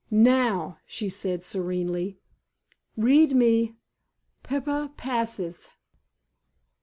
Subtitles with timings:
[0.09, 2.17] "Now," she said serenely,
[2.97, 3.75] "read me
[4.41, 5.69] 'Pippa Passes.'"